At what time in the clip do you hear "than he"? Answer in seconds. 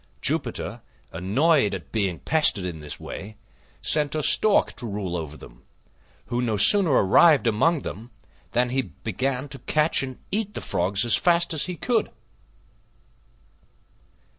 8.53-8.81